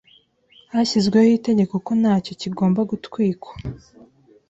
[0.73, 3.51] hashyizweho itegeko ko nacyo kigomba gutwikwa